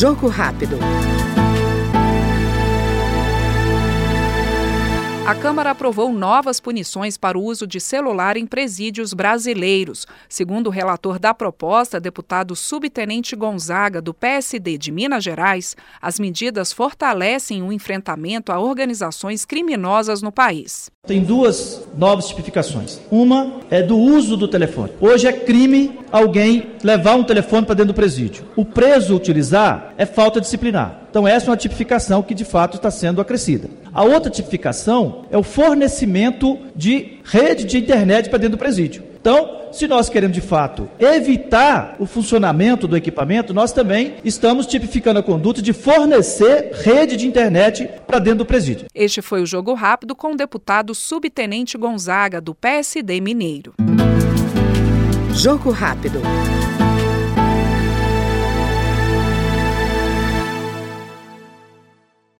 [0.00, 0.78] Jogo rápido.
[5.26, 10.06] A Câmara aprovou novas punições para o uso de celular em presídios brasileiros.
[10.26, 16.72] Segundo o relator da proposta, deputado subtenente Gonzaga, do PSD de Minas Gerais, as medidas
[16.72, 20.90] fortalecem o enfrentamento a organizações criminosas no país.
[21.06, 22.98] Tem duas novas tipificações.
[23.10, 24.92] Uma é do uso do telefone.
[24.98, 28.44] Hoje é crime alguém levar um telefone para dentro do presídio.
[28.56, 31.00] O preso utilizar é falta disciplinar.
[31.10, 33.68] Então, essa é uma tipificação que de fato está sendo acrescida.
[33.92, 39.10] A outra tipificação é o fornecimento de rede de internet para dentro do presídio.
[39.20, 45.20] Então, se nós queremos de fato evitar o funcionamento do equipamento, nós também estamos tipificando
[45.20, 48.86] a conduta de fornecer rede de internet para dentro do presídio.
[48.94, 53.74] Este foi o Jogo Rápido com o deputado subtenente Gonzaga, do PSD Mineiro.
[55.42, 56.20] Jogo Rápido.